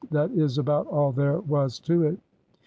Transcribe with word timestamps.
That 0.09 0.31
is 0.31 0.57
about 0.57 0.87
all 0.87 1.11
there 1.11 1.39
was 1.41 1.77
to 1.81 2.01
it.' 2.01 2.17